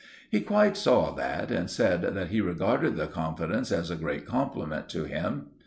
He 0.31 0.39
quite 0.41 0.75
saw 0.77 1.13
that, 1.13 1.51
and 1.51 1.69
said 1.69 2.01
that 2.01 2.29
he 2.29 2.41
regarded 2.41 2.95
the 2.95 3.05
confidence 3.05 3.71
as 3.71 3.91
a 3.91 3.95
great 3.95 4.25
compliment 4.25 4.89
to 4.89 5.03
him. 5.03 5.49